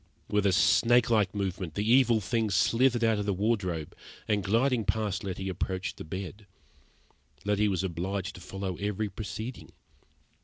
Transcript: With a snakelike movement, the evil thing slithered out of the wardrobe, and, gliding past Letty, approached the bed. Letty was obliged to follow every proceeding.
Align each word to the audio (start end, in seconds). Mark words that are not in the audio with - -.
With 0.29 0.47
a 0.47 0.51
snakelike 0.51 1.35
movement, 1.35 1.75
the 1.75 1.87
evil 1.87 2.19
thing 2.19 2.49
slithered 2.49 3.03
out 3.03 3.19
of 3.19 3.27
the 3.27 3.35
wardrobe, 3.35 3.95
and, 4.27 4.43
gliding 4.43 4.83
past 4.83 5.23
Letty, 5.23 5.47
approached 5.47 5.97
the 5.97 6.03
bed. 6.03 6.47
Letty 7.45 7.67
was 7.67 7.83
obliged 7.83 8.33
to 8.33 8.41
follow 8.41 8.77
every 8.77 9.09
proceeding. 9.09 9.73